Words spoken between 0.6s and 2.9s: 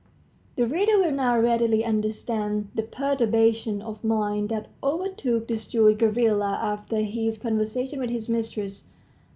reader will now readily understand the